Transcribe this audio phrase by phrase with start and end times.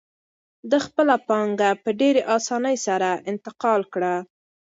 [0.69, 4.15] ده خپله پانګه په ډېرې اسانۍ سره انتقال کړه.